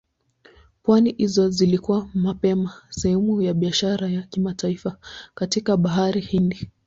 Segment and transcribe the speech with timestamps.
[0.83, 4.97] Pwani hizo zilikuwa mapema sehemu ya biashara ya kimataifa
[5.35, 6.69] katika Bahari Hindi.